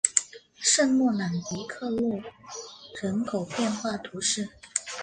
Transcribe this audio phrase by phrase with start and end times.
[0.55, 2.19] 圣洛朗迪克罗
[2.99, 4.49] 人口变化图示